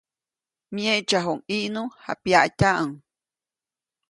[0.73, 2.91] Myeʼtsaʼuŋ ʼIʼnu, japyaʼtyaʼuŋ.